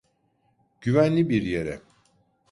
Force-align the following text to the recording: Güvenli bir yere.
Güvenli 0.81 1.29
bir 1.29 1.41
yere. 1.41 1.81